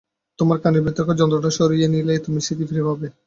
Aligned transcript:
তোমার 0.39 0.57
কানের 0.63 0.85
ভেতরকার 0.85 1.19
যন্ত্রটা 1.19 1.51
সরিয়ে 1.57 1.87
নিলেই 1.87 2.23
তুমি 2.25 2.39
স্মৃতি 2.41 2.63
ফিরে 2.69 2.83
পাবে। 2.87 3.07